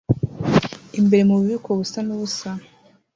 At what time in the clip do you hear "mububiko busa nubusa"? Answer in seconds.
1.27-2.49